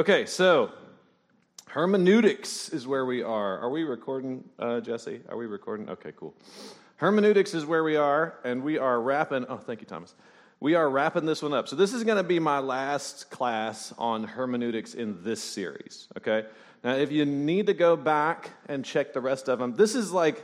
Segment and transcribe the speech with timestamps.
[0.00, 0.72] Okay, so
[1.66, 3.58] hermeneutics is where we are.
[3.58, 5.20] Are we recording, uh, Jesse?
[5.28, 5.90] Are we recording?
[5.90, 6.32] Okay, cool.
[6.96, 9.44] Hermeneutics is where we are, and we are wrapping.
[9.46, 10.14] Oh, thank you, Thomas.
[10.58, 11.68] We are wrapping this one up.
[11.68, 16.46] So, this is going to be my last class on hermeneutics in this series, okay?
[16.82, 20.12] Now, if you need to go back and check the rest of them, this is
[20.12, 20.42] like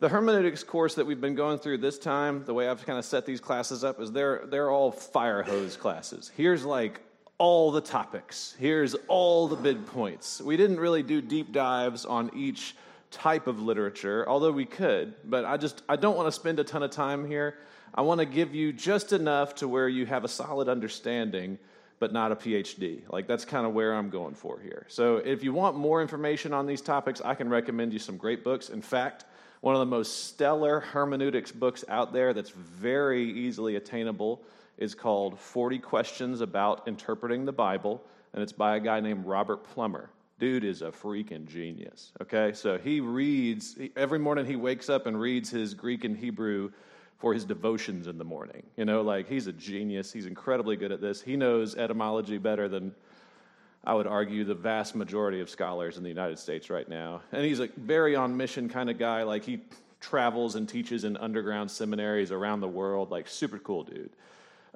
[0.00, 2.44] the hermeneutics course that we've been going through this time.
[2.44, 5.78] The way I've kind of set these classes up is they're, they're all fire hose
[5.78, 6.30] classes.
[6.36, 7.00] Here's like
[7.38, 10.40] all the topics, here's all the big points.
[10.40, 12.74] We didn't really do deep dives on each
[13.10, 16.64] type of literature, although we could, but I just I don't want to spend a
[16.64, 17.56] ton of time here.
[17.94, 21.58] I want to give you just enough to where you have a solid understanding,
[22.00, 23.02] but not a PhD.
[23.08, 24.84] Like that's kind of where I'm going for here.
[24.88, 28.44] So if you want more information on these topics, I can recommend you some great
[28.44, 28.68] books.
[28.68, 29.24] In fact,
[29.60, 34.42] one of the most stellar hermeneutics books out there that's very easily attainable
[34.78, 39.64] is called 40 Questions About Interpreting the Bible, and it's by a guy named Robert
[39.64, 40.10] Plummer.
[40.38, 42.12] Dude is a freaking genius.
[42.22, 44.46] Okay, so he reads every morning.
[44.46, 46.70] He wakes up and reads his Greek and Hebrew
[47.18, 48.62] for his devotions in the morning.
[48.76, 50.12] You know, like he's a genius.
[50.12, 51.20] He's incredibly good at this.
[51.20, 52.94] He knows etymology better than
[53.82, 57.22] I would argue the vast majority of scholars in the United States right now.
[57.32, 59.24] And he's a very on mission kind of guy.
[59.24, 59.60] Like he
[60.00, 63.10] travels and teaches in underground seminaries around the world.
[63.10, 64.10] Like super cool dude.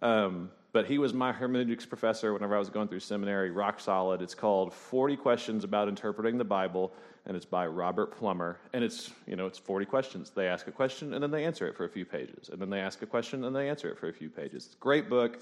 [0.02, 4.22] Um, but he was my hermeneutics professor whenever I was going through seminary, rock solid.
[4.22, 6.92] It's called 40 Questions About Interpreting the Bible,
[7.26, 8.58] and it's by Robert Plummer.
[8.72, 10.30] And it's, you know, it's 40 questions.
[10.30, 12.48] They ask a question, and then they answer it for a few pages.
[12.48, 14.66] And then they ask a question, and they answer it for a few pages.
[14.66, 15.40] It's a great book.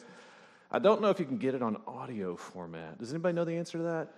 [0.72, 2.98] I don't know if you can get it on audio format.
[2.98, 4.08] Does anybody know the answer to that?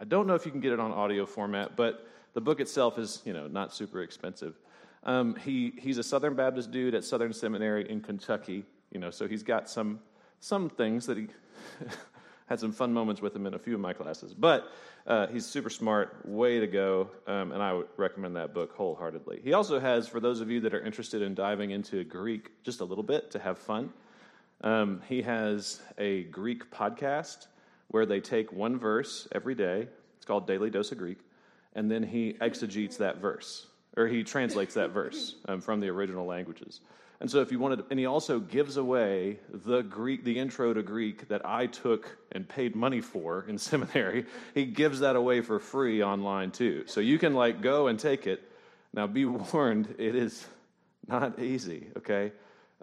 [0.00, 2.98] I don't know if you can get it on audio format, but the book itself
[2.98, 4.58] is, you know, not super expensive.
[5.04, 9.26] Um, he, he's a Southern Baptist dude at Southern Seminary in Kentucky, you know, so
[9.28, 10.00] he's got some
[10.40, 11.28] some things that he
[12.46, 14.32] had some fun moments with him in a few of my classes.
[14.32, 14.70] But
[15.06, 19.40] uh, he's super smart, way to go, um, and I would recommend that book wholeheartedly.
[19.42, 22.80] He also has, for those of you that are interested in diving into Greek just
[22.80, 23.90] a little bit to have fun,
[24.62, 27.46] um, he has a Greek podcast
[27.88, 29.88] where they take one verse every day.
[30.16, 31.18] It's called Daily Dose of Greek,
[31.74, 33.66] and then he exegetes that verse,
[33.96, 36.80] or he translates that verse um, from the original languages.
[37.20, 40.82] And so, if you wanted, and he also gives away the Greek, the intro to
[40.82, 44.26] Greek that I took and paid money for in seminary.
[44.54, 46.84] He gives that away for free online too.
[46.86, 48.42] So you can like go and take it.
[48.92, 50.46] Now, be warned, it is
[51.06, 51.88] not easy.
[51.96, 52.32] Okay,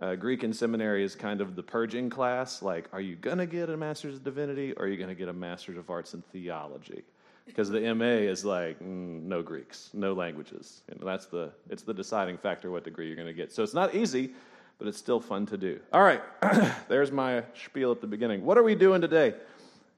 [0.02, 2.64] uh, Greek in seminary is kind of the purging class.
[2.64, 5.34] Like, are you gonna get a master's of divinity, or are you gonna get a
[5.34, 7.04] master's of arts in theology?
[7.46, 10.82] Because the MA is like mm, no Greeks, no languages.
[10.90, 13.52] And that's the it's the deciding factor what degree you're going to get.
[13.52, 14.32] So it's not easy,
[14.80, 15.80] but it's still fun to do.
[15.92, 16.22] All right,
[16.88, 18.46] there's my spiel at the beginning.
[18.46, 19.36] What are we doing today?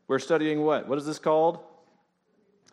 [0.07, 0.87] We're studying what?
[0.87, 1.59] What is this called?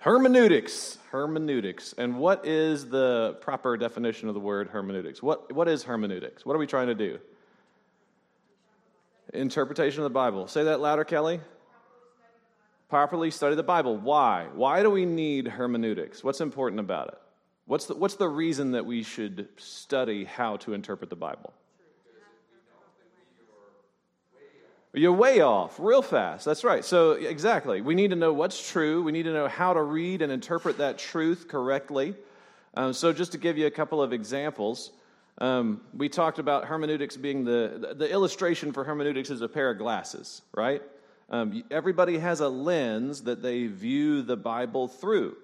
[0.00, 0.98] Hermeneutics.
[1.10, 1.94] Hermeneutics.
[1.96, 5.22] And what is the proper definition of the word hermeneutics?
[5.22, 6.44] What what is hermeneutics?
[6.44, 7.18] What are we trying to do?
[9.32, 10.46] Interpretation of the Bible.
[10.46, 11.40] Say that louder, Kelly
[12.92, 13.96] properly study the Bible.
[13.96, 14.48] Why?
[14.54, 16.22] Why do we need hermeneutics?
[16.22, 17.18] What's important about it?
[17.64, 21.54] What's the, what's the reason that we should study how to interpret the Bible?
[24.92, 26.44] You're way off, real fast.
[26.44, 26.84] That's right.
[26.84, 27.80] So, exactly.
[27.80, 29.02] We need to know what's true.
[29.02, 32.14] We need to know how to read and interpret that truth correctly.
[32.74, 34.90] Um, so, just to give you a couple of examples,
[35.38, 39.78] um, we talked about hermeneutics being the, the illustration for hermeneutics is a pair of
[39.78, 40.82] glasses, right?
[41.32, 45.36] Um, everybody has a lens that they view the Bible through.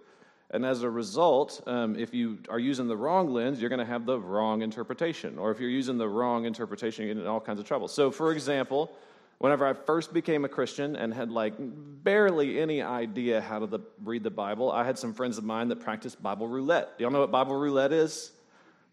[0.50, 3.84] And as a result, um, if you are using the wrong lens, you're going to
[3.84, 5.38] have the wrong interpretation.
[5.38, 7.88] Or if you're using the wrong interpretation, you get in all kinds of trouble.
[7.88, 8.90] So, for example,
[9.38, 13.80] whenever I first became a Christian and had like barely any idea how to the,
[14.04, 16.98] read the Bible, I had some friends of mine that practiced Bible roulette.
[16.98, 18.32] Do y'all know what Bible roulette is?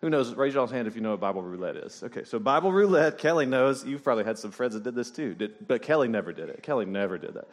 [0.01, 0.33] Who knows?
[0.35, 2.03] Raise your hand if you know what Bible roulette is.
[2.03, 3.85] Okay, so Bible roulette, Kelly knows.
[3.85, 6.61] You've probably had some friends that did this too, did, but Kelly never did it.
[6.63, 7.47] Kelly never did that.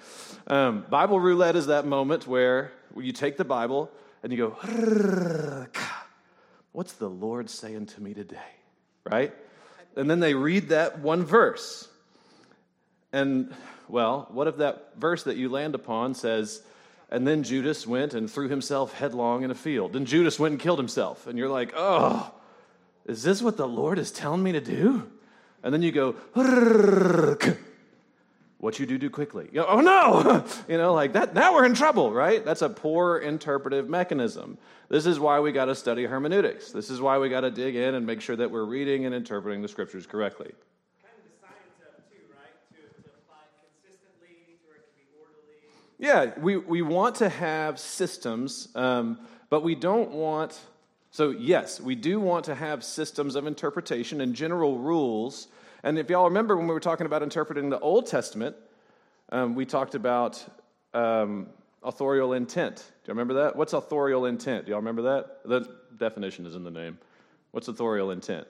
[0.53, 3.91] Um, Bible roulette is that moment where you take the Bible
[4.22, 5.68] and you go,
[6.72, 8.39] What's the Lord saying to me today?
[9.04, 9.33] Right?
[9.97, 11.89] And then they read that one verse.
[13.12, 13.54] And,
[13.89, 16.62] well, what if that verse that you land upon says,
[17.12, 19.92] and then Judas went and threw himself headlong in a field.
[19.92, 21.26] Then Judas went and killed himself.
[21.26, 22.32] And you're like, oh,
[23.04, 25.10] is this what the Lord is telling me to do?
[25.62, 26.12] And then you go,
[28.62, 29.50] what you do, do quickly.
[29.53, 30.47] You oh no!
[30.68, 32.42] you know, like that, now we're in trouble, right?
[32.42, 34.56] That's a poor interpretive mechanism.
[34.88, 36.72] This is why we got to study hermeneutics.
[36.72, 39.15] This is why we got to dig in and make sure that we're reading and
[39.15, 40.53] interpreting the scriptures correctly.
[41.03, 42.56] Kind of the science of, too, right?
[42.72, 45.68] To, to apply consistently, to where it can be orderly
[46.03, 49.21] Yeah, we, we want to have systems, um,
[49.51, 50.59] but we don't want,
[51.13, 55.47] so yes, we do want to have systems of interpretation and general rules.
[55.84, 58.57] And if y'all remember when we were talking about interpreting the Old Testament,
[59.31, 60.45] um, we talked about
[60.93, 61.47] um,
[61.84, 62.78] authorial intent.
[62.78, 63.54] Do you remember that?
[63.54, 64.66] What's authorial intent?
[64.66, 65.43] Do y'all remember that?
[65.45, 65.69] The
[65.99, 66.99] definition is in the name.
[67.53, 68.49] What's authorial intent?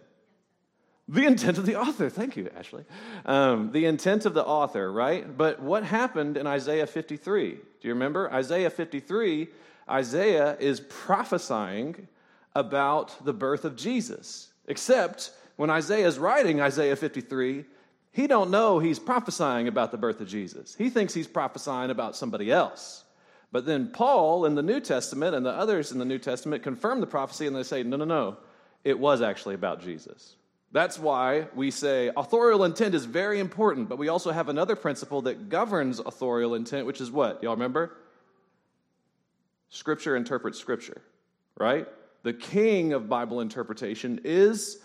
[1.08, 2.08] The intent of the author.
[2.08, 2.84] Thank you, Ashley.
[3.26, 5.36] Um, the intent of the author, right?
[5.36, 7.50] But what happened in Isaiah 53?
[7.50, 8.32] Do you remember?
[8.32, 9.48] Isaiah 53,
[9.90, 12.06] Isaiah is prophesying
[12.54, 14.48] about the birth of Jesus.
[14.68, 17.64] Except when Isaiah is writing Isaiah 53,
[18.12, 20.74] he don't know he's prophesying about the birth of Jesus.
[20.76, 23.04] He thinks he's prophesying about somebody else.
[23.50, 27.00] But then Paul in the New Testament and the others in the New Testament confirm
[27.00, 28.36] the prophecy and they say, no, no, no,
[28.84, 30.36] it was actually about Jesus.
[30.72, 35.22] That's why we say authorial intent is very important, but we also have another principle
[35.22, 37.42] that governs authorial intent, which is what?
[37.42, 37.94] Y'all remember?
[39.68, 41.02] Scripture interprets Scripture,
[41.58, 41.86] right?
[42.22, 44.78] The king of Bible interpretation is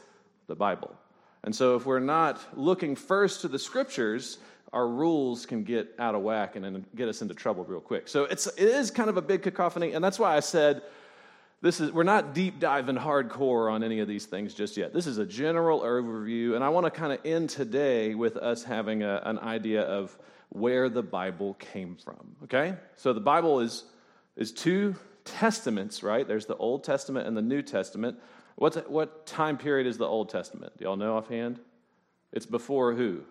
[0.47, 0.93] the Bible.
[1.45, 4.39] And so if we're not looking first to the Scriptures,
[4.73, 8.09] our rules can get out of whack and get us into trouble real quick.
[8.09, 10.81] So it's, it is kind of a big cacophony, and that's why I said
[11.61, 14.93] this is we're not deep diving hardcore on any of these things just yet.
[14.93, 18.63] This is a general overview and i want to kind of end today with us
[18.63, 20.15] having a, an idea of
[20.49, 22.75] where the bible came from okay?
[22.95, 23.85] So the bible is
[24.35, 24.95] is two
[25.25, 26.27] testaments right?
[26.27, 28.19] There's the old testament and the new testament.
[28.55, 30.73] What's, what time period is the old testament?
[30.77, 31.59] Do y'all know offhand?
[32.31, 33.21] It's before who?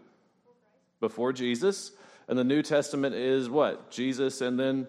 [1.00, 1.92] Before jesus.
[2.28, 3.90] And the new testament is what?
[3.90, 4.88] Jesus and then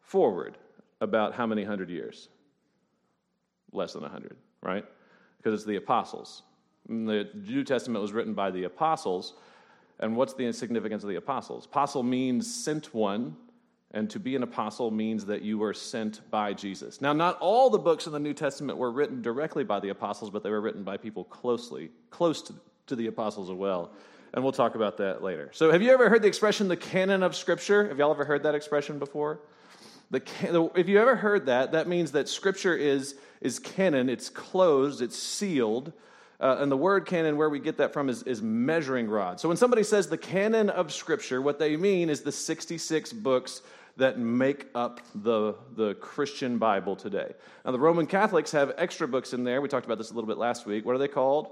[0.00, 0.58] forward
[1.00, 2.28] about how many hundred years
[3.72, 4.84] less than 100, right?
[5.36, 6.42] Because it's the apostles.
[6.88, 9.34] And the New Testament was written by the apostles.
[10.00, 11.66] And what's the significance of the apostles?
[11.66, 13.36] Apostle means sent one,
[13.92, 17.00] and to be an apostle means that you were sent by Jesus.
[17.00, 20.30] Now, not all the books in the New Testament were written directly by the apostles,
[20.30, 22.54] but they were written by people closely, close to,
[22.86, 23.92] to the apostles as well.
[24.34, 25.50] And we'll talk about that later.
[25.52, 27.88] So, have you ever heard the expression the canon of Scripture?
[27.88, 29.40] Have y'all ever heard that expression before?
[30.10, 34.08] The, if you ever heard that, that means that Scripture is is canon.
[34.08, 35.92] It's closed, it's sealed.
[36.40, 39.40] Uh, and the word canon, where we get that from, is, is measuring rod.
[39.40, 43.62] So when somebody says the canon of Scripture, what they mean is the 66 books
[43.96, 47.32] that make up the, the Christian Bible today.
[47.64, 49.60] Now, the Roman Catholics have extra books in there.
[49.60, 50.86] We talked about this a little bit last week.
[50.86, 51.50] What are they called?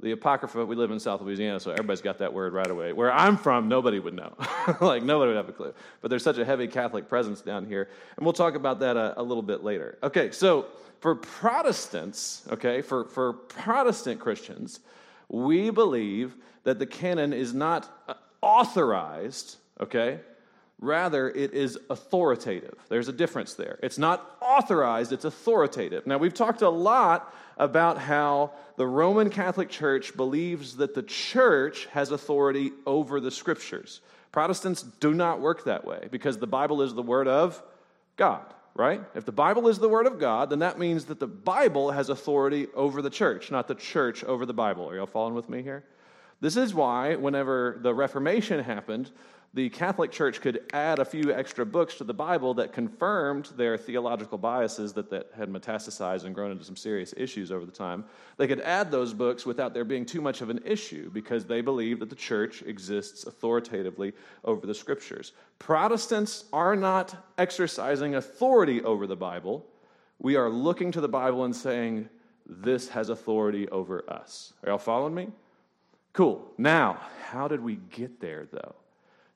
[0.00, 0.64] The Apocrypha.
[0.66, 2.92] We live in South Louisiana, so everybody's got that word right away.
[2.92, 4.34] Where I'm from, nobody would know.
[4.80, 5.72] like, nobody would have a clue.
[6.02, 7.88] But there's such a heavy Catholic presence down here.
[8.16, 9.96] And we'll talk about that a, a little bit later.
[10.02, 10.66] Okay, so
[11.00, 14.80] for Protestants, okay, for, for Protestant Christians,
[15.28, 20.20] we believe that the canon is not uh, authorized, okay?
[20.78, 22.74] Rather, it is authoritative.
[22.88, 23.78] There's a difference there.
[23.82, 26.06] It's not authorized, it's authoritative.
[26.06, 31.86] Now, we've talked a lot about how the Roman Catholic Church believes that the church
[31.86, 34.02] has authority over the scriptures.
[34.32, 37.62] Protestants do not work that way because the Bible is the word of
[38.16, 38.44] God
[38.76, 39.00] right?
[39.14, 42.10] If the Bible is the Word of God, then that means that the Bible has
[42.10, 44.88] authority over the church, not the church over the Bible.
[44.88, 45.82] Are y'all following with me here?
[46.42, 49.10] This is why, whenever the Reformation happened,
[49.56, 53.78] the Catholic Church could add a few extra books to the Bible that confirmed their
[53.78, 58.04] theological biases that, that had metastasized and grown into some serious issues over the time.
[58.36, 61.62] They could add those books without there being too much of an issue because they
[61.62, 64.12] believe that the church exists authoritatively
[64.44, 65.32] over the scriptures.
[65.58, 69.64] Protestants are not exercising authority over the Bible.
[70.18, 72.10] We are looking to the Bible and saying,
[72.44, 74.52] this has authority over us.
[74.62, 75.28] Are y'all following me?
[76.12, 76.46] Cool.
[76.58, 78.74] Now, how did we get there, though?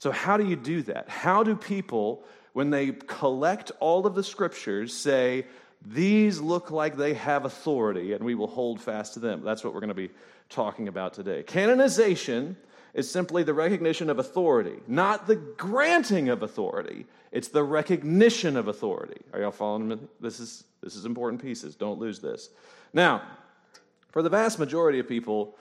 [0.00, 1.10] So, how do you do that?
[1.10, 5.44] How do people, when they collect all of the scriptures, say,
[5.86, 9.42] these look like they have authority and we will hold fast to them?
[9.44, 10.10] That's what we're going to be
[10.48, 11.42] talking about today.
[11.42, 12.56] Canonization
[12.94, 17.04] is simply the recognition of authority, not the granting of authority.
[17.30, 19.20] It's the recognition of authority.
[19.34, 19.98] Are y'all following me?
[20.18, 21.76] This is, this is important pieces.
[21.76, 22.48] Don't lose this.
[22.94, 23.22] Now,
[24.12, 25.56] for the vast majority of people,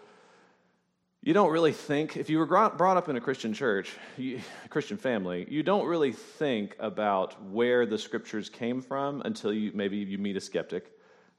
[1.22, 4.98] you don't really think, if you were brought up in a Christian church, a Christian
[4.98, 10.18] family, you don't really think about where the scriptures came from until you maybe you
[10.18, 10.92] meet a skeptic,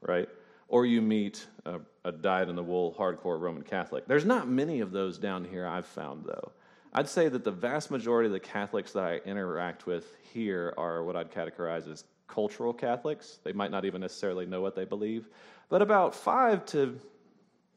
[0.02, 0.28] right?
[0.68, 4.06] Or you meet a, a dyed in the wool hardcore Roman Catholic.
[4.06, 6.52] There's not many of those down here I've found, though.
[6.92, 11.04] I'd say that the vast majority of the Catholics that I interact with here are
[11.04, 13.38] what I'd categorize as cultural Catholics.
[13.44, 15.28] They might not even necessarily know what they believe,
[15.68, 17.00] but about five to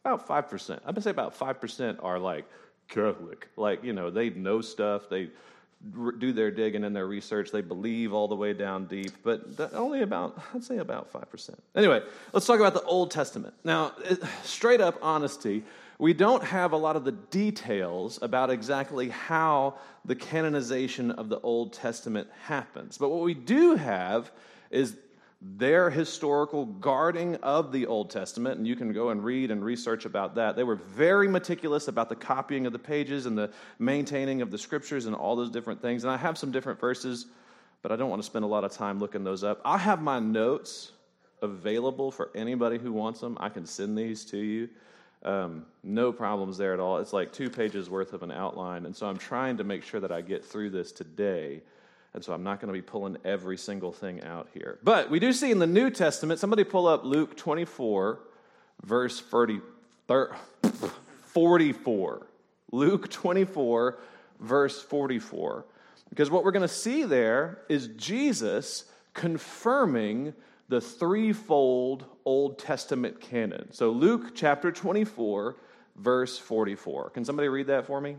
[0.06, 0.70] about 5%.
[0.72, 2.46] I'm going to say about 5% are like
[2.90, 3.48] Catholic.
[3.56, 5.10] Like, you know, they know stuff.
[5.10, 5.30] They
[6.18, 7.52] do their digging and their research.
[7.52, 9.44] They believe all the way down deep, but
[9.74, 11.56] only about, I'd say about 5%.
[11.76, 13.54] Anyway, let's talk about the Old Testament.
[13.64, 13.94] Now,
[14.44, 15.64] straight up honesty,
[16.00, 21.40] we don't have a lot of the details about exactly how the canonization of the
[21.42, 22.98] Old Testament happens.
[22.98, 24.32] But what we do have
[24.72, 24.96] is
[25.44, 30.06] their historical guarding of the Old Testament, and you can go and read and research
[30.06, 30.56] about that.
[30.56, 34.58] They were very meticulous about the copying of the pages and the maintaining of the
[34.58, 36.06] scriptures and all those different things.
[36.06, 37.26] And I have some different verses,
[37.82, 39.62] but I don't want to spend a lot of time looking those up.
[39.66, 40.94] I have my notes
[41.42, 43.38] available for anybody who wants them.
[43.42, 44.70] I can send these to you.
[45.24, 47.00] Um, no problems there at all.
[47.00, 48.86] It's like two pages worth of an outline.
[48.86, 51.62] And so I'm trying to make sure that I get through this today
[52.14, 54.80] and so I'm not going to be pulling every single thing out here.
[54.84, 58.20] But we do see in the New Testament, somebody pull up Luke 24,
[58.84, 59.62] verse 30,
[61.26, 62.28] 44.
[62.72, 64.00] Luke 24,
[64.40, 65.66] verse 44.
[66.10, 70.34] Because what we're going to see there is Jesus confirming
[70.70, 73.72] the threefold Old Testament canon.
[73.72, 75.56] So, Luke chapter 24,
[75.96, 77.10] verse 44.
[77.10, 78.18] Can somebody read that for me?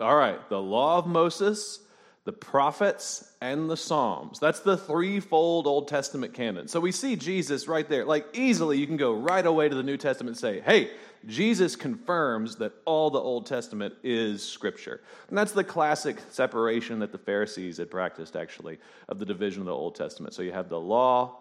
[0.00, 1.78] All right, the law of Moses,
[2.24, 4.40] the prophets, and the Psalms.
[4.40, 6.66] That's the threefold Old Testament canon.
[6.66, 8.04] So we see Jesus right there.
[8.04, 10.90] Like easily, you can go right away to the New Testament and say, hey,
[11.26, 15.00] Jesus confirms that all the Old Testament is Scripture.
[15.28, 19.66] And that's the classic separation that the Pharisees had practiced, actually, of the division of
[19.66, 20.34] the Old Testament.
[20.34, 21.36] So you have the law,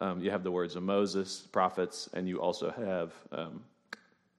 [0.00, 3.62] um, you have the words of Moses, prophets, and you also have um,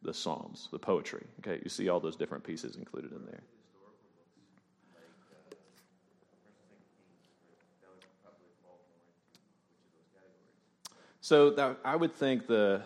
[0.03, 1.23] the Psalms, the poetry.
[1.39, 3.41] Okay, you see all those different pieces included in there.
[11.21, 12.81] So that, I would think the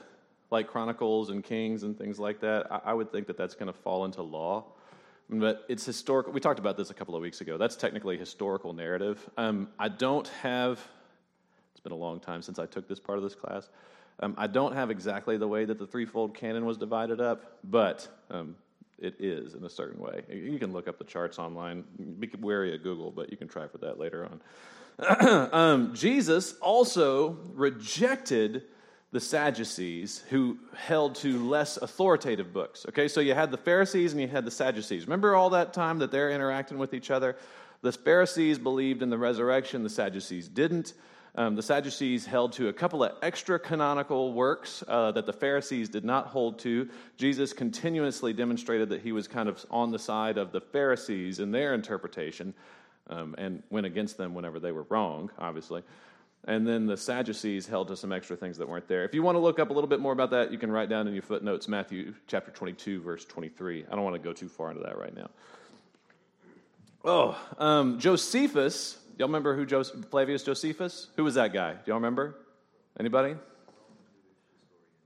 [0.52, 2.72] like Chronicles and Kings and things like that.
[2.72, 4.66] I, I would think that that's going to fall into law,
[5.28, 6.32] but it's historical.
[6.32, 7.58] We talked about this a couple of weeks ago.
[7.58, 9.28] That's technically historical narrative.
[9.38, 10.80] Um, I don't have.
[11.72, 13.70] It's been a long time since I took this part of this class.
[14.20, 18.08] Um, I don't have exactly the way that the threefold canon was divided up, but
[18.32, 18.56] um,
[18.98, 20.24] it is in a certain way.
[20.30, 21.84] You can look up the charts online.
[22.20, 24.42] Be wary of Google, but you can try for that later on.
[25.54, 28.64] um, Jesus also rejected
[29.12, 32.86] the Sadducees who held to less authoritative books.
[32.90, 35.06] Okay, so you had the Pharisees and you had the Sadducees.
[35.06, 37.38] Remember all that time that they're interacting with each other?
[37.82, 40.94] The Pharisees believed in the resurrection, the Sadducees didn't.
[41.38, 45.88] Um, the Sadducees held to a couple of extra canonical works uh, that the Pharisees
[45.88, 46.90] did not hold to.
[47.16, 51.52] Jesus continuously demonstrated that he was kind of on the side of the Pharisees in
[51.52, 52.56] their interpretation
[53.12, 55.84] um, and went against them whenever they were wrong, obviously.
[56.46, 59.04] And then the Sadducees held to some extra things that weren't there.
[59.04, 60.90] If you want to look up a little bit more about that, you can write
[60.90, 63.86] down in your footnotes Matthew chapter 22, verse 23.
[63.86, 65.30] I don't want to go too far into that right now.
[67.06, 71.08] Oh, um, Josephus, y'all remember who Jos- Flavius Josephus?
[71.16, 71.74] Who was that guy?
[71.74, 72.36] Do y'all remember?
[73.00, 73.36] Anybody?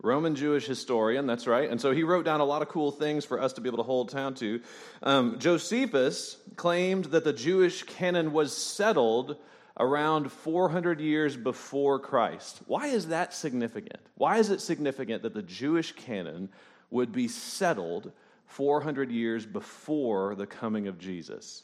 [0.03, 1.69] Roman Jewish historian, that's right.
[1.69, 3.77] And so he wrote down a lot of cool things for us to be able
[3.77, 4.59] to hold town to.
[5.03, 9.37] Um, Josephus claimed that the Jewish canon was settled
[9.79, 12.61] around 400 years before Christ.
[12.65, 13.99] Why is that significant?
[14.15, 16.49] Why is it significant that the Jewish canon
[16.89, 18.11] would be settled
[18.47, 21.63] 400 years before the coming of Jesus?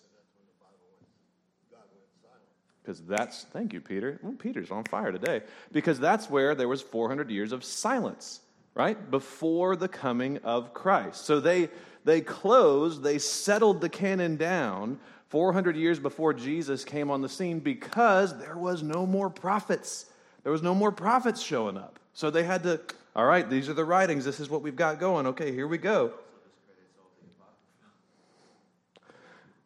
[2.88, 4.18] Because that's thank you peter.
[4.24, 5.42] Well, peter's on fire today.
[5.74, 8.40] Because that's where there was 400 years of silence
[8.76, 9.10] right?
[9.10, 11.26] Before the coming of christ.
[11.26, 11.70] So they
[12.06, 17.60] they closed they settled the canon down 400 years before jesus came on the scene
[17.60, 20.06] because there was no more prophets.
[20.44, 22.00] There was no more prophets showing up.
[22.14, 22.80] So they had to
[23.18, 24.24] all right these are the writings.
[24.24, 25.28] This is what we've got going.
[25.28, 26.14] Okay here we go.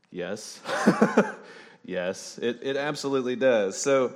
[0.10, 0.60] Yes
[1.84, 3.78] Yes, it, it absolutely does.
[3.78, 4.16] So,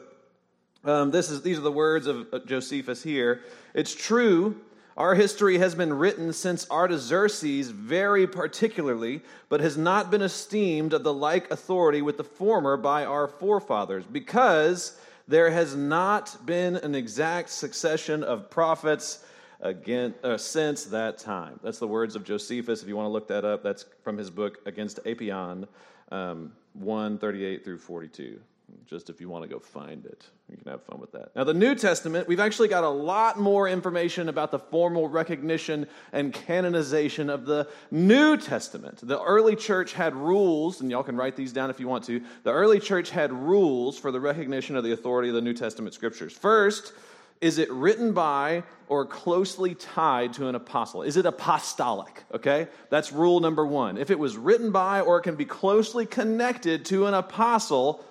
[0.83, 3.41] um, this is, these are the words of Josephus here.
[3.73, 4.61] It's true,
[4.97, 11.03] our history has been written since Artaxerxes very particularly, but has not been esteemed of
[11.03, 16.95] the like authority with the former by our forefathers, because there has not been an
[16.95, 19.25] exact succession of prophets
[19.65, 21.59] again, uh, since that time.
[21.63, 22.81] That's the words of Josephus.
[22.81, 25.67] If you want to look that up, that's from his book Against Apion.
[26.11, 28.39] Um, 1 38 through 42.
[28.85, 30.25] just if you want to go find it.
[30.49, 31.35] You can have fun with that.
[31.35, 35.87] Now, the New Testament, we've actually got a lot more information about the formal recognition
[36.11, 38.99] and canonization of the New Testament.
[39.01, 42.21] The early church had rules, and y'all can write these down if you want to.
[42.43, 45.95] The early church had rules for the recognition of the authority of the New Testament
[45.95, 46.33] scriptures.
[46.33, 46.93] First,
[47.41, 51.01] is it written by or closely tied to an apostle?
[51.03, 52.23] Is it apostolic?
[52.33, 52.67] Okay?
[52.89, 53.97] That's rule number one.
[53.97, 58.03] If it was written by or it can be closely connected to an apostle,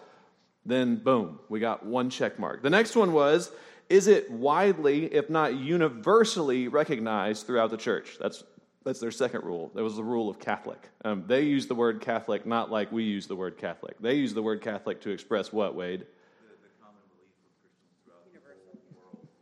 [0.66, 2.62] then boom, we got one check mark.
[2.62, 3.50] The next one was
[3.90, 8.16] is it widely, if not universally, recognized throughout the church?
[8.18, 8.42] That's,
[8.82, 9.70] that's their second rule.
[9.74, 10.88] That was the rule of Catholic.
[11.04, 13.96] Um, they use the word Catholic not like we use the word Catholic.
[14.00, 16.06] They use the word Catholic to express what, Wade?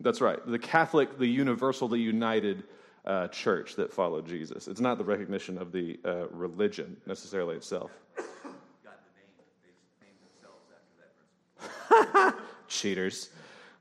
[0.02, 0.38] That's right.
[0.46, 2.64] The Catholic, the universal, the united
[3.04, 4.68] uh, church that followed Jesus.
[4.68, 7.90] It's not the recognition of the uh, religion necessarily itself.
[12.68, 13.30] Cheaters.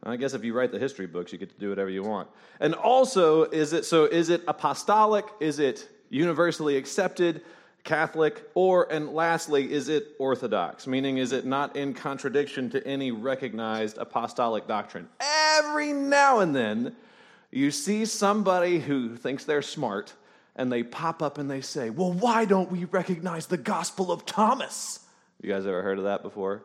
[0.03, 2.27] I guess if you write the history books, you get to do whatever you want.
[2.59, 4.05] And also, is it so?
[4.05, 5.25] Is it apostolic?
[5.39, 7.43] Is it universally accepted?
[7.83, 10.85] Catholic, or, and lastly, is it orthodox?
[10.85, 15.09] Meaning, is it not in contradiction to any recognized apostolic doctrine?
[15.19, 16.95] Every now and then,
[17.49, 20.13] you see somebody who thinks they're smart
[20.55, 24.25] and they pop up and they say, Well, why don't we recognize the Gospel of
[24.25, 24.99] Thomas?
[25.41, 26.61] You guys ever heard of that before?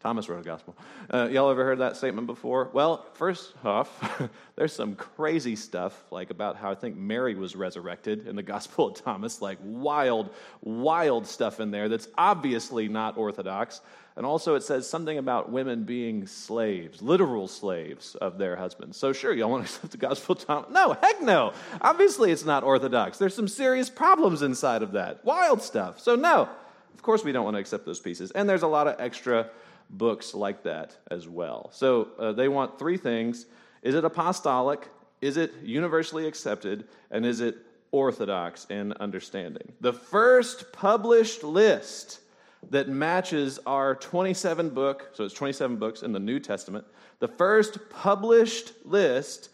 [0.00, 0.74] Thomas wrote a gospel.
[1.12, 2.70] Uh, y'all ever heard that statement before?
[2.72, 4.22] Well, first off,
[4.56, 8.88] there's some crazy stuff like about how I think Mary was resurrected in the Gospel
[8.88, 10.30] of Thomas, like wild,
[10.62, 13.82] wild stuff in there that's obviously not orthodox.
[14.16, 18.96] And also, it says something about women being slaves, literal slaves of their husbands.
[18.96, 20.70] So, sure, y'all want to accept the Gospel of Thomas?
[20.70, 21.52] No, heck no.
[21.80, 23.18] Obviously, it's not orthodox.
[23.18, 25.24] There's some serious problems inside of that.
[25.26, 26.00] Wild stuff.
[26.00, 26.48] So, no,
[26.94, 28.30] of course, we don't want to accept those pieces.
[28.30, 29.50] And there's a lot of extra
[29.90, 31.70] books like that as well.
[31.72, 33.46] So uh, they want three things
[33.82, 34.88] is it apostolic?
[35.22, 36.84] Is it universally accepted?
[37.10, 37.56] And is it
[37.92, 39.72] orthodox in understanding?
[39.80, 42.20] The first published list
[42.68, 46.84] that matches our 27 book, so it's 27 books in the New Testament,
[47.18, 49.48] the first published list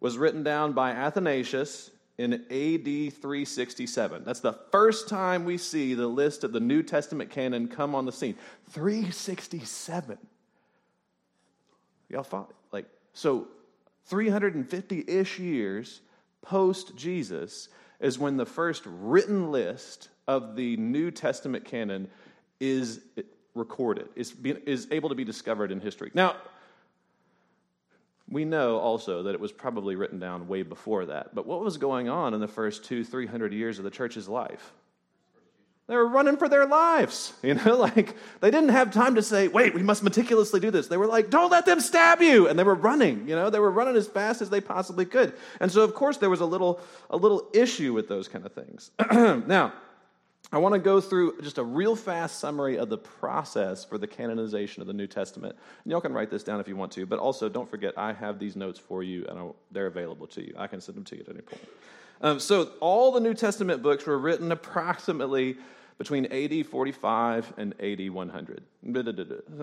[0.00, 1.90] was written down by Athanasius
[2.22, 4.22] in AD 367.
[4.24, 8.06] That's the first time we see the list of the New Testament canon come on
[8.06, 8.36] the scene.
[8.70, 10.18] 367.
[12.08, 12.48] Y'all?
[12.70, 13.48] Like, so
[14.06, 16.00] 350 ish years
[16.42, 17.68] post Jesus
[18.00, 22.08] is when the first written list of the New Testament canon
[22.60, 23.00] is
[23.54, 24.34] recorded, is,
[24.66, 26.10] is able to be discovered in history.
[26.14, 26.36] Now,
[28.32, 31.34] we know also that it was probably written down way before that.
[31.34, 34.28] But what was going on in the first two, three hundred years of the church's
[34.28, 34.72] life?
[35.88, 37.34] They were running for their lives.
[37.42, 40.86] You know, like they didn't have time to say, wait, we must meticulously do this.
[40.86, 42.48] They were like, don't let them stab you.
[42.48, 45.34] And they were running, you know, they were running as fast as they possibly could.
[45.60, 48.52] And so, of course, there was a little, a little issue with those kind of
[48.52, 48.90] things.
[49.46, 49.72] now,
[50.54, 54.06] I want to go through just a real fast summary of the process for the
[54.06, 55.56] canonization of the New Testament.
[55.84, 58.12] And y'all can write this down if you want to, but also don't forget, I
[58.12, 60.54] have these notes for you and they're available to you.
[60.58, 61.66] I can send them to you at any point.
[62.20, 65.56] Um, so, all the New Testament books were written approximately
[65.98, 68.62] between AD 45 and AD 100,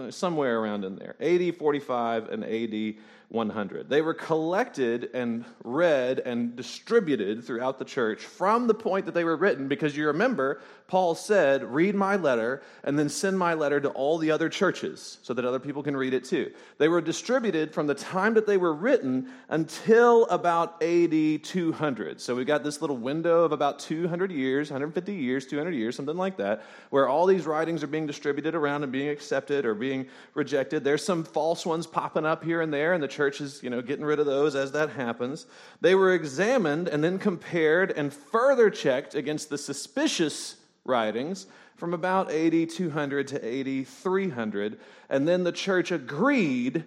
[0.09, 1.15] somewhere around in there.
[1.19, 2.95] AD 45 and AD
[3.29, 3.89] 100.
[3.89, 9.23] They were collected and read and distributed throughout the church from the point that they
[9.23, 13.79] were written, because you remember, Paul said, Read my letter and then send my letter
[13.81, 16.51] to all the other churches so that other people can read it too.
[16.79, 22.19] They were distributed from the time that they were written until about AD 200.
[22.19, 26.17] So we got this little window of about 200 years, 150 years, 200 years, something
[26.17, 30.07] like that, where all these writings are being distributed around and being accepted or being
[30.35, 30.83] rejected.
[30.83, 33.81] There's some false ones popping up here and there, and the church is, you know,
[33.81, 35.45] getting rid of those as that happens.
[35.81, 42.31] They were examined and then compared and further checked against the suspicious writings from about
[42.31, 44.79] AD 200 to AD 300.
[45.09, 46.83] And then the church agreed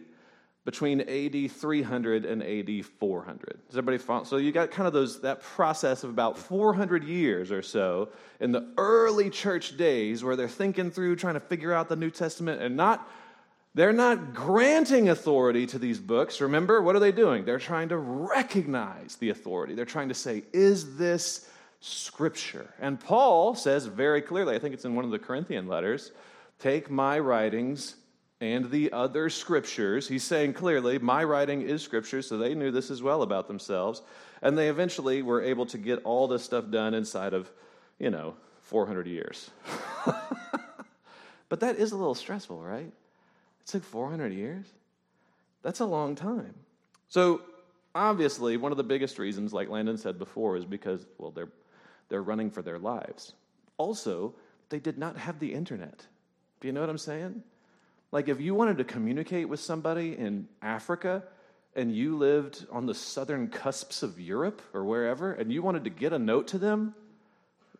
[0.64, 3.60] between AD 300 and AD 400.
[3.68, 4.24] Does everybody follow?
[4.24, 8.52] So you got kind of those that process of about 400 years or so in
[8.52, 12.62] the early church days where they're thinking through trying to figure out the New Testament
[12.62, 13.08] and not
[13.74, 16.42] they're not granting authority to these books.
[16.42, 17.46] Remember, what are they doing?
[17.46, 19.74] They're trying to recognize the authority.
[19.74, 21.48] They're trying to say, is this
[21.80, 22.68] scripture?
[22.78, 26.12] And Paul says very clearly, I think it's in one of the Corinthian letters,
[26.58, 27.96] take my writings
[28.42, 30.08] and the other scriptures.
[30.08, 34.02] He's saying clearly, my writing is scripture, so they knew this as well about themselves.
[34.42, 37.48] And they eventually were able to get all this stuff done inside of,
[38.00, 39.48] you know, 400 years.
[41.48, 42.90] but that is a little stressful, right?
[43.60, 44.66] It took 400 years?
[45.62, 46.54] That's a long time.
[47.08, 47.42] So,
[47.94, 51.52] obviously, one of the biggest reasons, like Landon said before, is because, well, they're,
[52.08, 53.34] they're running for their lives.
[53.78, 54.34] Also,
[54.68, 56.04] they did not have the internet.
[56.60, 57.44] Do you know what I'm saying?
[58.12, 61.22] Like, if you wanted to communicate with somebody in Africa
[61.74, 65.90] and you lived on the southern cusps of Europe or wherever, and you wanted to
[65.90, 66.94] get a note to them,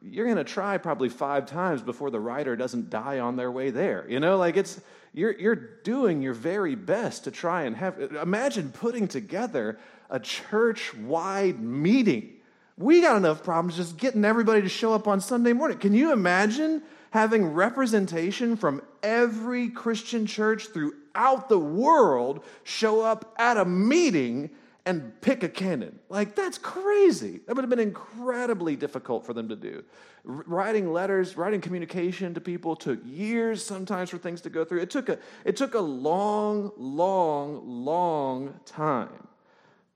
[0.00, 3.70] you're going to try probably five times before the writer doesn't die on their way
[3.70, 4.06] there.
[4.08, 4.80] You know, like it's,
[5.12, 10.94] you're, you're doing your very best to try and have, imagine putting together a church
[10.94, 12.32] wide meeting.
[12.78, 15.78] We got enough problems just getting everybody to show up on Sunday morning.
[15.78, 23.58] Can you imagine having representation from every Christian church throughout the world show up at
[23.58, 24.48] a meeting
[24.86, 25.98] and pick a canon.
[26.08, 27.40] Like, that's crazy.
[27.46, 29.84] That would have been incredibly difficult for them to do.
[30.26, 34.80] R- writing letters, writing communication to people took years sometimes for things to go through.
[34.80, 39.28] It took a, it took a long, long, long time.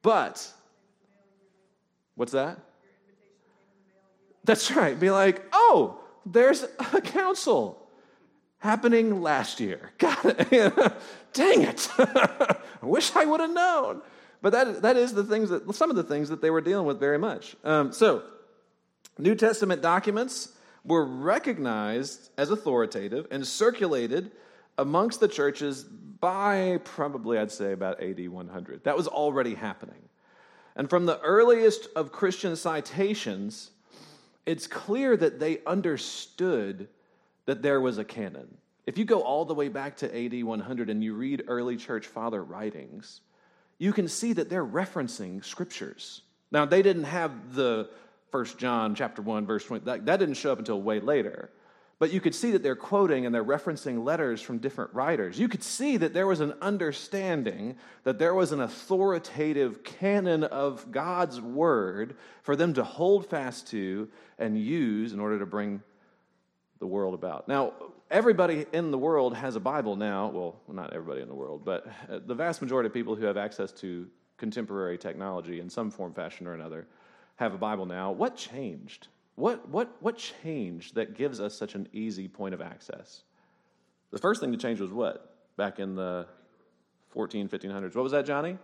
[0.03, 0.47] But,
[2.15, 2.59] what's that?
[4.45, 5.01] That's right.
[5.01, 7.89] Be like, oh, there's a council
[8.59, 9.93] happening last year.
[10.25, 10.93] It.
[11.33, 11.89] Dang it.
[11.99, 14.01] I wish I would have known.
[14.43, 16.87] But that, that is the things that, some of the things that they were dealing
[16.87, 17.57] with very much.
[17.63, 18.23] Um, so,
[19.19, 20.53] New Testament documents
[20.85, 24.31] were recognized as authoritative and circulated
[24.79, 28.85] amongst the churches by probably, I'd say, about AD 100.
[28.85, 30.09] That was already happening.
[30.75, 33.71] And from the earliest of Christian citations,
[34.47, 36.89] it's clear that they understood
[37.47, 38.57] that there was a canon.
[38.87, 42.07] If you go all the way back to AD 100 and you read early church
[42.07, 43.21] father writings,
[43.79, 46.23] you can see that they're referencing scriptures.
[46.53, 47.91] Now, they didn't have the
[48.31, 51.51] First John chapter 1 verse 20 that, that didn't show up until way later.
[51.99, 55.39] But you could see that they're quoting and they're referencing letters from different writers.
[55.39, 60.93] You could see that there was an understanding that there was an authoritative canon of
[60.93, 65.83] God's word for them to hold fast to and use in order to bring
[66.81, 67.49] the world about.
[67.49, 67.73] Now,
[68.11, 70.29] everybody in the world has a Bible now.
[70.29, 73.39] Well, not everybody in the world, but uh, the vast majority of people who have
[73.39, 74.07] access to
[74.37, 76.87] contemporary technology in some form, fashion, or another
[77.37, 78.13] have a Bible now.
[78.13, 79.09] What changed?
[79.37, 83.23] What, what, what changed that gives us such an easy point of access?
[84.11, 85.37] The first thing to change was what?
[85.57, 86.27] Back in the
[87.11, 87.95] 14, 1500s.
[87.95, 88.59] What was that, Johnny?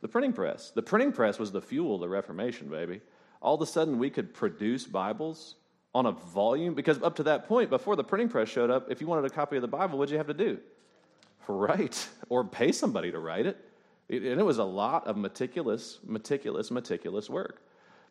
[0.00, 0.70] The printing press.
[0.70, 3.00] The printing press was the fuel of the Reformation, baby.
[3.40, 5.54] All of a sudden, we could produce Bibles
[5.94, 6.74] on a volume?
[6.74, 9.30] Because up to that point, before the printing press showed up, if you wanted a
[9.30, 10.58] copy of the Bible, what'd you have to do?
[11.46, 13.56] Write or pay somebody to write it.
[14.10, 17.62] And it was a lot of meticulous, meticulous, meticulous work.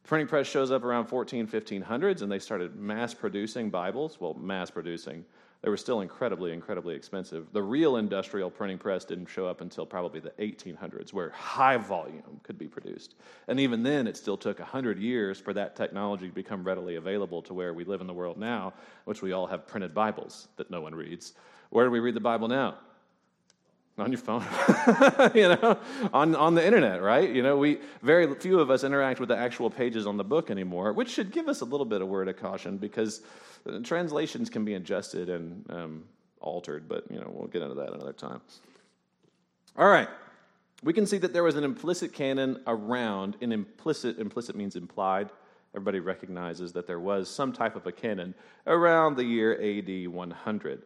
[0.03, 4.19] The printing press shows up around 14, 1500s, and they started mass producing Bibles.
[4.19, 5.25] Well, mass producing.
[5.61, 7.47] They were still incredibly, incredibly expensive.
[7.51, 12.39] The real industrial printing press didn't show up until probably the 1800s, where high volume
[12.43, 13.15] could be produced.
[13.47, 17.41] And even then, it still took 100 years for that technology to become readily available
[17.41, 18.73] to where we live in the world now,
[19.05, 21.33] which we all have printed Bibles that no one reads.
[21.71, 22.75] Where do we read the Bible now?
[23.97, 24.43] On your phone,
[25.33, 25.77] you know,
[26.13, 27.29] on, on the internet, right?
[27.29, 30.51] You know, we very few of us interact with the actual pages on the book
[30.51, 33.21] anymore, which should give us a little bit of word of caution because
[33.83, 36.03] translations can be adjusted and um,
[36.41, 38.41] altered, but you know, we'll get into that another time.
[39.75, 40.09] All right.
[40.83, 45.29] We can see that there was an implicit canon around, an implicit, implicit means implied.
[45.73, 48.35] Everybody recognizes that there was some type of a canon
[48.67, 50.83] around the year AD 100.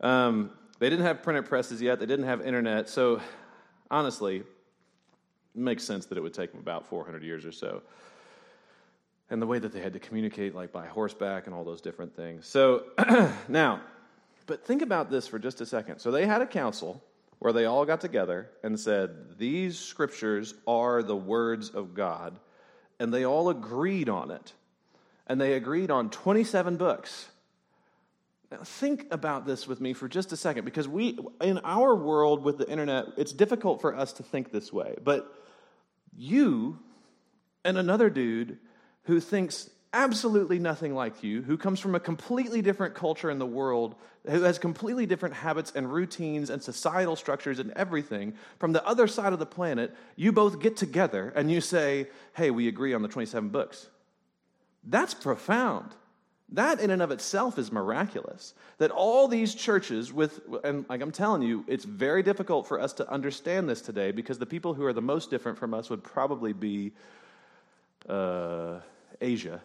[0.00, 3.20] Um, they didn't have printed presses yet, they didn't have internet, so
[3.90, 4.46] honestly, it
[5.54, 7.82] makes sense that it would take them about 400 years or so.
[9.30, 12.14] And the way that they had to communicate, like by horseback and all those different
[12.14, 12.46] things.
[12.46, 12.84] So
[13.48, 13.80] now,
[14.46, 15.98] but think about this for just a second.
[15.98, 17.02] So they had a council
[17.38, 22.38] where they all got together and said, These scriptures are the words of God.
[23.00, 24.52] And they all agreed on it.
[25.26, 27.28] And they agreed on 27 books.
[28.62, 32.58] Think about this with me for just a second because we, in our world with
[32.58, 34.96] the internet, it's difficult for us to think this way.
[35.02, 35.32] But
[36.16, 36.78] you
[37.64, 38.58] and another dude
[39.04, 43.46] who thinks absolutely nothing like you, who comes from a completely different culture in the
[43.46, 43.94] world,
[44.28, 49.06] who has completely different habits and routines and societal structures and everything, from the other
[49.06, 53.02] side of the planet, you both get together and you say, hey, we agree on
[53.02, 53.88] the 27 books.
[54.82, 55.94] That's profound.
[56.50, 58.54] That in and of itself is miraculous.
[58.78, 62.92] That all these churches with and like I'm telling you, it's very difficult for us
[62.94, 66.04] to understand this today because the people who are the most different from us would
[66.04, 66.92] probably be
[68.08, 68.80] uh,
[69.20, 69.60] Asia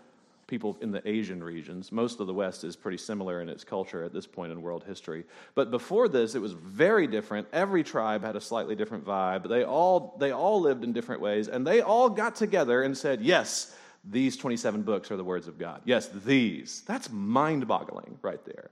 [0.50, 1.92] people in the Asian regions.
[1.92, 4.84] Most of the West is pretty similar in its culture at this point in world
[4.84, 5.24] history.
[5.56, 7.48] But before this, it was very different.
[7.54, 9.48] Every tribe had a slightly different vibe.
[9.48, 13.22] They all, they all lived in different ways, and they all got together and said,
[13.22, 15.82] Yes, these 27 books are the words of God.
[15.86, 16.84] Yes, these.
[16.86, 18.70] That's mind boggling right there.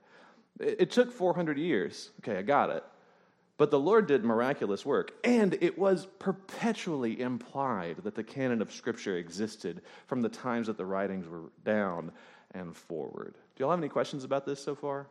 [0.59, 2.11] It, it took 400 years.
[2.21, 2.83] Okay, I got it.
[3.57, 8.71] But the Lord did miraculous work, and it was perpetually implied that the canon of
[8.71, 12.11] Scripture existed from the times that the writings were down
[12.51, 13.33] and forward.
[13.55, 15.07] Do y'all have any questions about this so far?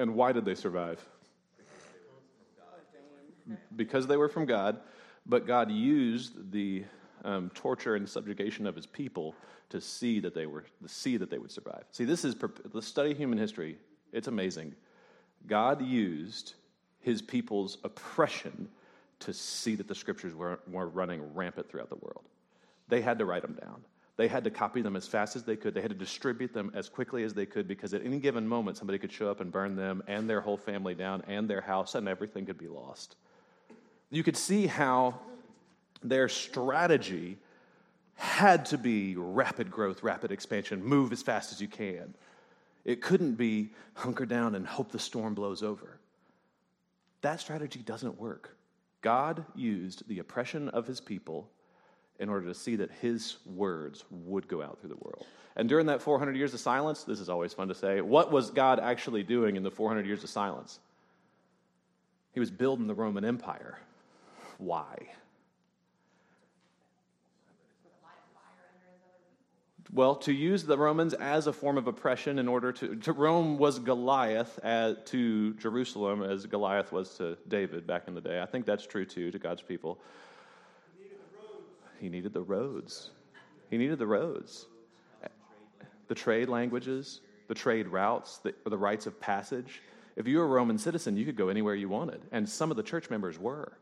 [0.00, 0.98] And why did they survive?
[3.76, 4.80] Because they were from God,
[5.26, 6.84] but God used the
[7.22, 9.34] um, torture and subjugation of his people
[9.68, 11.84] to see that they were to see that they would survive.
[11.90, 12.34] See, this is
[12.72, 13.76] the study of human history.
[14.10, 14.74] It's amazing.
[15.46, 16.54] God used
[17.00, 18.68] his people's oppression
[19.18, 22.24] to see that the scriptures were, were running rampant throughout the world.
[22.88, 23.82] They had to write them down.
[24.20, 25.72] They had to copy them as fast as they could.
[25.72, 28.76] They had to distribute them as quickly as they could because at any given moment,
[28.76, 31.94] somebody could show up and burn them and their whole family down and their house,
[31.94, 33.16] and everything could be lost.
[34.10, 35.18] You could see how
[36.02, 37.38] their strategy
[38.14, 42.14] had to be rapid growth, rapid expansion, move as fast as you can.
[42.84, 45.98] It couldn't be hunker down and hope the storm blows over.
[47.22, 48.54] That strategy doesn't work.
[49.00, 51.48] God used the oppression of his people
[52.20, 55.26] in order to see that his words would go out through the world.
[55.56, 58.50] And during that 400 years of silence, this is always fun to say, what was
[58.50, 60.78] God actually doing in the 400 years of silence?
[62.32, 63.78] He was building the Roman Empire.
[64.58, 65.08] Why?
[69.92, 73.58] Well, to use the Romans as a form of oppression in order to, to Rome
[73.58, 78.40] was Goliath as, to Jerusalem as Goliath was to David back in the day.
[78.40, 79.98] I think that's true too to God's people.
[82.00, 83.10] He needed the roads.
[83.68, 84.66] He needed the roads.
[86.08, 89.82] The trade languages, the trade routes, the, the rites of passage.
[90.16, 92.20] If you were a Roman citizen, you could go anywhere you wanted.
[92.32, 93.72] And some of the church members were.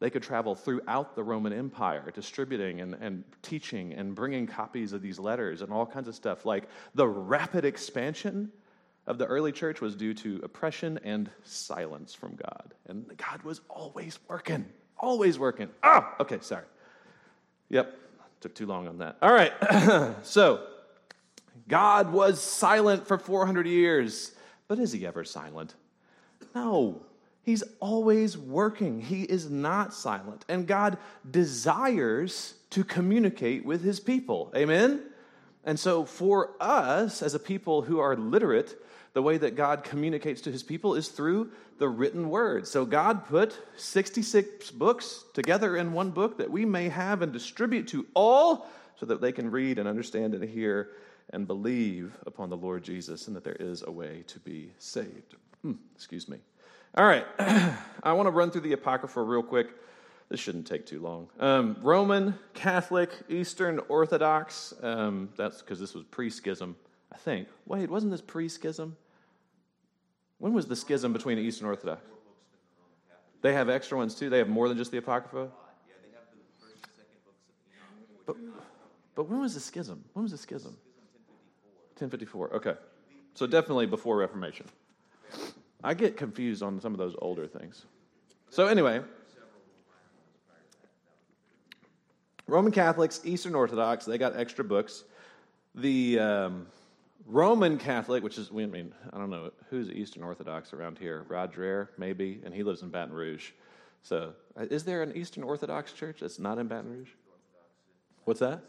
[0.00, 5.02] They could travel throughout the Roman Empire, distributing and, and teaching and bringing copies of
[5.02, 6.46] these letters and all kinds of stuff.
[6.46, 8.50] Like the rapid expansion
[9.06, 12.74] of the early church was due to oppression and silence from God.
[12.86, 15.68] And God was always working, always working.
[15.82, 16.64] Ah, okay, sorry.
[17.70, 17.96] Yep,
[18.40, 19.16] took too long on that.
[19.22, 19.52] All right,
[20.22, 20.66] so
[21.68, 24.32] God was silent for 400 years,
[24.68, 25.74] but is he ever silent?
[26.54, 27.02] No.
[27.42, 29.00] He's always working.
[29.00, 30.44] He is not silent.
[30.50, 30.98] And God
[31.30, 34.52] desires to communicate with his people.
[34.54, 35.02] Amen?
[35.64, 38.80] And so, for us as a people who are literate,
[39.18, 42.68] the way that God communicates to his people is through the written word.
[42.68, 47.88] So, God put 66 books together in one book that we may have and distribute
[47.88, 50.90] to all so that they can read and understand and hear
[51.30, 55.34] and believe upon the Lord Jesus and that there is a way to be saved.
[55.62, 56.38] Hmm, excuse me.
[56.94, 57.26] All right,
[58.04, 59.70] I want to run through the Apocrypha real quick.
[60.28, 61.26] This shouldn't take too long.
[61.40, 64.74] Um, Roman, Catholic, Eastern Orthodox.
[64.80, 66.76] Um, that's because this was pre schism,
[67.12, 67.48] I think.
[67.66, 68.96] Wait, wasn't this pre schism?
[70.38, 72.02] When was the schism between Eastern Orthodox?
[73.40, 74.30] They have extra ones too.
[74.30, 75.48] They have more than just the Apocrypha.
[78.26, 78.36] But,
[79.14, 80.04] but when was the schism?
[80.12, 80.76] When was the schism?
[81.98, 82.54] 1054.
[82.54, 82.74] Okay,
[83.34, 84.66] so definitely before Reformation.
[85.82, 87.86] I get confused on some of those older things.
[88.50, 89.00] So, anyway,
[92.46, 95.04] Roman Catholics, Eastern Orthodox, they got extra books.
[95.74, 96.66] The um,
[97.30, 101.26] Roman Catholic, which is, I mean, I don't know, who's Eastern Orthodox around here?
[101.28, 103.50] Roger, maybe, and he lives in Baton Rouge.
[104.02, 107.10] So, uh, is there an Eastern Orthodox church that's not in Baton Rouge?
[108.24, 108.62] What's that?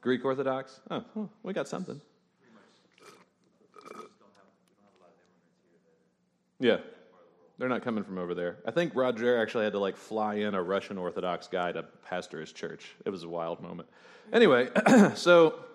[0.00, 0.80] Greek Orthodox?
[0.90, 2.00] Oh, well, we got something.
[6.58, 6.78] Yeah.
[7.58, 8.58] They're not coming from over there.
[8.66, 12.40] I think Roger actually had to like fly in a Russian Orthodox guy to pastor
[12.40, 12.94] his church.
[13.04, 13.88] It was a wild moment.
[14.32, 14.70] Anyway,
[15.14, 15.65] so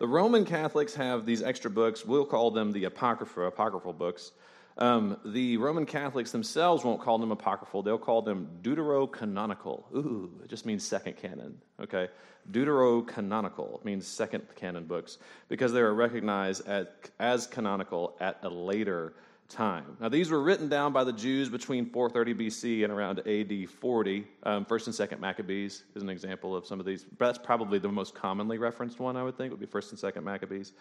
[0.00, 2.06] the Roman Catholics have these extra books.
[2.06, 4.32] We'll call them the Apocrypha, apocryphal books.
[4.78, 7.82] Um, the Roman Catholics themselves won't call them apocryphal.
[7.82, 9.94] They'll call them deuterocanonical.
[9.94, 11.60] Ooh, it just means second canon.
[11.78, 12.08] Okay,
[12.50, 19.12] deuterocanonical means second canon books because they are recognized at, as canonical at a later
[19.50, 19.96] time.
[20.00, 24.26] Now, these were written down by the Jews between 430 BC and around AD 40.
[24.44, 27.04] Um, First and Second Maccabees is an example of some of these.
[27.18, 30.24] That's probably the most commonly referenced one, I would think, would be First and Second
[30.24, 30.72] Maccabees.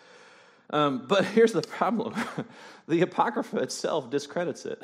[0.71, 2.13] Um, but here's the problem
[2.87, 4.81] the Apocrypha itself discredits it.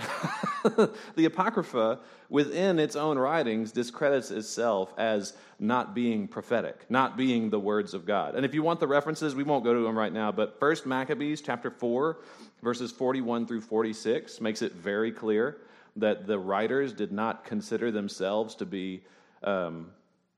[1.16, 7.60] the Apocrypha, within its own writings, discredits itself as not being prophetic, not being the
[7.60, 8.36] words of God.
[8.36, 10.86] And if you want the references, we won't go to them right now, but First
[10.86, 12.18] Maccabees chapter 4,
[12.62, 15.58] verses 41 through 46 makes it very clear
[15.96, 19.04] that the writers did not consider themselves to be.
[19.44, 19.92] Um,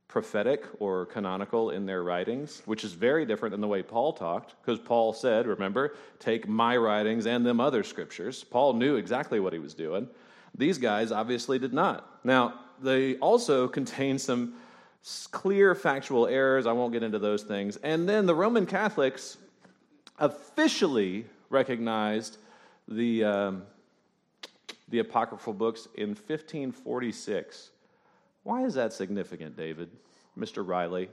[0.08, 4.56] prophetic or canonical in their writings, which is very different than the way Paul talked,
[4.62, 8.44] because Paul said, remember, take my writings and them other scriptures.
[8.44, 10.08] Paul knew exactly what he was doing.
[10.56, 12.20] These guys obviously did not.
[12.24, 14.54] Now, they also contain some
[15.32, 16.66] clear factual errors.
[16.66, 17.76] I won't get into those things.
[17.78, 19.38] And then the Roman Catholics
[20.20, 22.38] officially recognized
[22.88, 23.64] the, um,
[24.88, 27.72] the apocryphal books in 1546.
[28.48, 29.90] Why is that significant, David?
[30.40, 30.66] Mr.
[30.66, 31.10] Riley?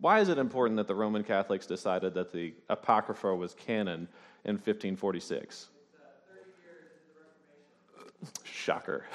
[0.00, 4.08] Why is it important that the Roman Catholics decided that the Apocrypha was canon
[4.44, 5.68] in 1546?
[8.42, 9.04] Shocker.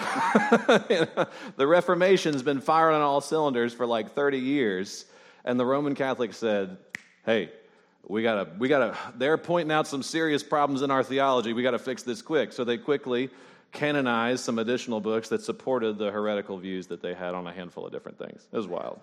[1.57, 5.03] the Reformation's been firing on all cylinders for like 30 years,
[5.43, 6.77] and the Roman Catholics said,
[7.25, 7.51] hey,
[8.07, 11.51] we gotta, we gotta, they're pointing out some serious problems in our theology.
[11.51, 12.53] We gotta fix this quick.
[12.53, 13.29] So they quickly
[13.71, 17.85] canonized some additional books that supported the heretical views that they had on a handful
[17.85, 18.47] of different things.
[18.51, 18.99] It was wild.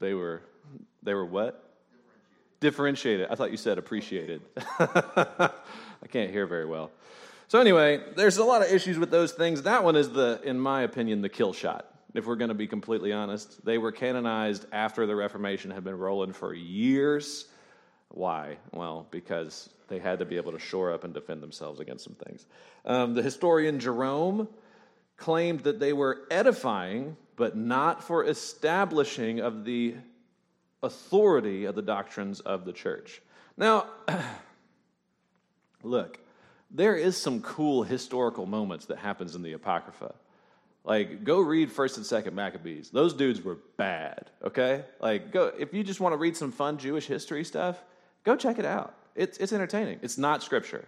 [0.00, 0.42] They were,
[1.02, 1.62] they were what?
[2.60, 3.28] Differentiated.
[3.30, 4.42] I thought you said appreciated.
[4.78, 5.50] I
[6.10, 6.90] can't hear very well.
[7.48, 9.62] So anyway, there's a lot of issues with those things.
[9.62, 11.86] That one is the, in my opinion, the kill shot.
[12.12, 15.98] If we're going to be completely honest, they were canonized after the Reformation had been
[15.98, 17.46] rolling for years
[18.08, 18.58] why?
[18.72, 22.14] Well, because they had to be able to shore up and defend themselves against some
[22.14, 22.46] things.
[22.84, 24.48] Um, the historian Jerome
[25.16, 29.94] claimed that they were edifying, but not for establishing of the
[30.82, 33.22] authority of the doctrines of the church.
[33.56, 33.86] Now,
[35.82, 36.18] look,
[36.70, 40.14] there is some cool historical moments that happens in the Apocrypha.
[40.84, 42.90] Like, go read First and Second Maccabees.
[42.90, 44.30] Those dudes were bad.
[44.44, 47.82] Okay, like, go if you just want to read some fun Jewish history stuff
[48.24, 48.94] Go check it out.
[49.14, 50.00] It's, it's entertaining.
[50.02, 50.86] It's not scripture.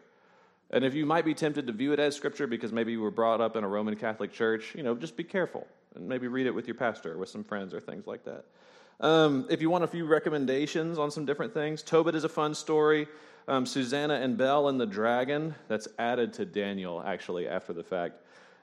[0.70, 3.10] And if you might be tempted to view it as scripture because maybe you were
[3.10, 6.46] brought up in a Roman Catholic church, you know, just be careful and maybe read
[6.46, 8.44] it with your pastor or with some friends or things like that.
[9.00, 12.54] Um, if you want a few recommendations on some different things, Tobit is a fun
[12.54, 13.06] story.
[13.48, 18.16] Um, Susanna and Bel and the Dragon, that's added to Daniel actually after the fact,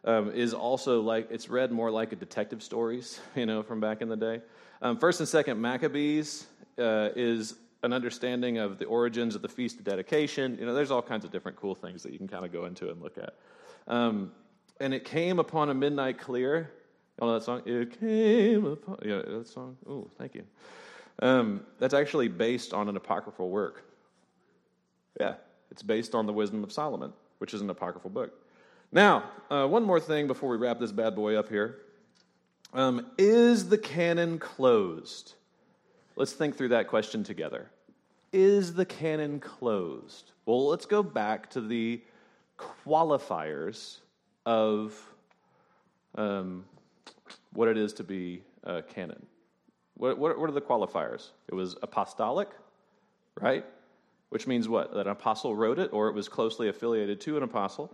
[0.03, 4.01] um, is also like, it's read more like a detective stories, you know, from back
[4.01, 4.41] in the day.
[4.81, 9.77] Um, first and second Maccabees uh, is an understanding of the origins of the Feast
[9.77, 10.57] of Dedication.
[10.59, 12.65] You know, there's all kinds of different cool things that you can kind of go
[12.65, 13.35] into and look at.
[13.87, 14.31] Um,
[14.79, 16.71] and it came upon a midnight clear.
[17.21, 17.61] You know that song?
[17.65, 18.97] It came upon.
[19.05, 19.77] Yeah, that song.
[19.87, 20.43] Oh, thank you.
[21.21, 23.83] Um, that's actually based on an apocryphal work.
[25.19, 25.35] Yeah,
[25.69, 28.33] it's based on the Wisdom of Solomon, which is an apocryphal book.
[28.91, 31.79] Now, uh, one more thing before we wrap this bad boy up here.
[32.73, 35.33] Um, is the canon closed?
[36.15, 37.69] Let's think through that question together.
[38.33, 40.31] Is the canon closed?
[40.47, 42.01] Well, let's go back to the
[42.57, 43.99] qualifiers
[44.45, 44.99] of
[46.15, 46.65] um,
[47.53, 49.25] what it is to be a canon.
[49.95, 51.29] What, what, what are the qualifiers?
[51.47, 52.49] It was apostolic,
[53.39, 53.63] right?
[54.29, 54.93] Which means what?
[54.93, 57.93] That an apostle wrote it or it was closely affiliated to an apostle.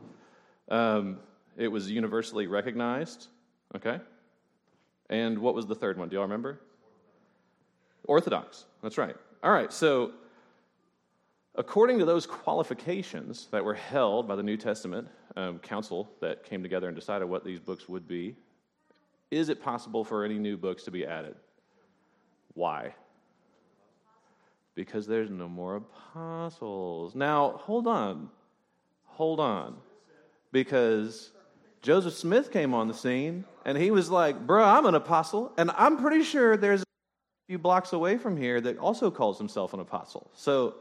[0.69, 1.19] Um,
[1.57, 3.27] it was universally recognized,
[3.75, 3.99] okay?
[5.09, 6.07] And what was the third one?
[6.07, 6.61] Do y'all remember?
[8.05, 8.65] Orthodox.
[8.81, 9.15] That's right.
[9.43, 10.11] All right, so
[11.55, 16.63] according to those qualifications that were held by the New Testament um, council that came
[16.63, 18.35] together and decided what these books would be,
[19.31, 21.35] is it possible for any new books to be added?
[22.53, 22.95] Why?
[24.75, 27.15] Because there's no more apostles.
[27.15, 28.29] Now, hold on.
[29.05, 29.75] Hold on.
[30.51, 31.31] Because
[31.81, 35.71] Joseph Smith came on the scene and he was like, Bro, I'm an apostle, and
[35.71, 36.85] I'm pretty sure there's a
[37.47, 40.31] few blocks away from here that also calls himself an apostle.
[40.33, 40.75] So,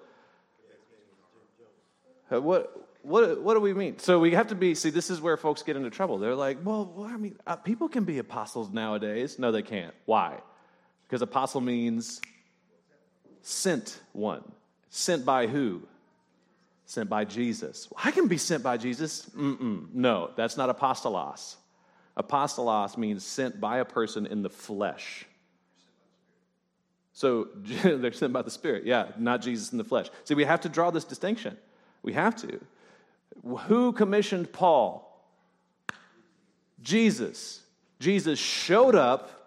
[2.33, 3.99] uh, what, what, what do we mean?
[3.99, 6.19] So we have to be, see, this is where folks get into trouble.
[6.19, 9.39] They're like, well, well I mean, uh, people can be apostles nowadays.
[9.39, 9.95] No, they can't.
[10.05, 10.39] Why?
[11.07, 12.21] Because apostle means
[13.43, 14.43] sent one.
[14.91, 15.83] Sent by who?
[16.85, 17.89] Sent by Jesus.
[18.03, 19.29] I can be sent by Jesus.
[19.37, 19.93] Mm-mm.
[19.93, 21.57] No, that's not apostolos.
[22.17, 25.27] Apostolos means sent by a person in the flesh.
[27.13, 28.85] So they're sent by the Spirit.
[28.85, 30.09] Yeah, not Jesus in the flesh.
[30.25, 31.57] See, we have to draw this distinction.
[32.09, 32.59] We have to.
[33.67, 35.05] Who commissioned Paul?
[36.81, 37.61] Jesus.
[38.01, 39.39] Jesus showed up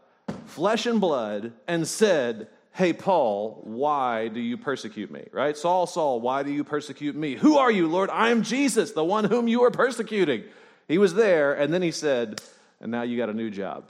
[0.46, 5.26] flesh and blood, and said, Hey, Paul, why do you persecute me?
[5.32, 5.58] Right?
[5.58, 7.36] Saul, Saul, why do you persecute me?
[7.36, 8.12] Who are you, Lord?
[8.12, 10.44] I am Jesus, the one whom you are persecuting.
[10.88, 12.42] He was there, and then he said,
[12.80, 13.90] And now you got a new job.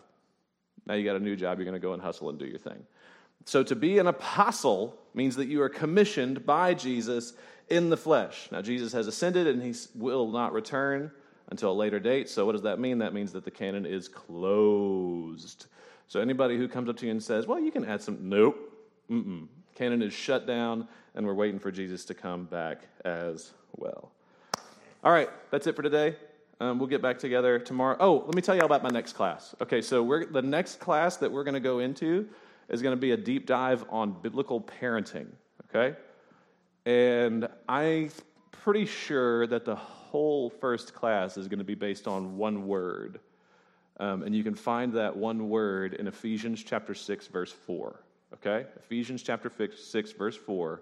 [0.85, 1.57] Now you got a new job.
[1.57, 2.85] You're going to go and hustle and do your thing.
[3.43, 7.33] So to be an apostle means that you are commissioned by Jesus
[7.69, 8.49] in the flesh.
[8.51, 11.11] Now, Jesus has ascended and he will not return
[11.49, 12.29] until a later date.
[12.29, 12.99] So, what does that mean?
[12.99, 15.67] That means that the canon is closed.
[16.07, 18.57] So, anybody who comes up to you and says, Well, you can add some, nope.
[19.09, 19.47] Mm-mm.
[19.75, 24.11] Canon is shut down, and we're waiting for Jesus to come back as well.
[25.03, 26.15] All right, that's it for today.
[26.59, 27.97] Um, we'll get back together tomorrow.
[27.99, 29.55] Oh, let me tell you all about my next class.
[29.61, 32.27] Okay, so we're, the next class that we're going to go into
[32.69, 35.27] is going to be a deep dive on biblical parenting.
[35.69, 35.97] Okay?
[36.85, 38.09] And I'm
[38.51, 43.19] pretty sure that the whole first class is going to be based on one word.
[43.99, 47.99] Um, and you can find that one word in Ephesians chapter 6, verse 4.
[48.33, 48.65] Okay?
[48.77, 50.81] Ephesians chapter 6, verse 4.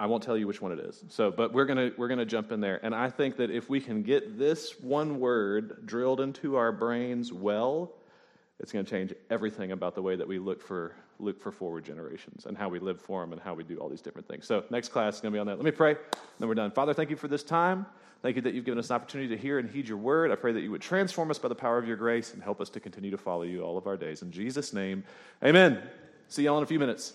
[0.00, 1.04] I won't tell you which one it is.
[1.08, 2.84] So, but we're to we're to jump in there.
[2.84, 7.32] And I think that if we can get this one word drilled into our brains
[7.32, 7.92] well,
[8.64, 11.84] it's going to change everything about the way that we look for look for forward
[11.84, 14.46] generations and how we live for them and how we do all these different things.
[14.46, 15.56] So next class is going to be on that.
[15.56, 15.98] Let me pray, and
[16.38, 16.70] then we're done.
[16.70, 17.84] Father, thank you for this time.
[18.22, 20.30] Thank you that you've given us an opportunity to hear and heed your word.
[20.30, 22.58] I pray that you would transform us by the power of your grace and help
[22.58, 24.22] us to continue to follow you all of our days.
[24.22, 25.04] In Jesus' name,
[25.44, 25.82] amen.
[26.28, 27.12] See y'all in a few minutes.